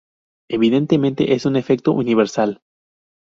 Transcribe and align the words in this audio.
Evidentemente, 0.49 1.35
es 1.35 1.45
un 1.45 1.55
"efecto 1.57 1.91
universal". 1.91 2.63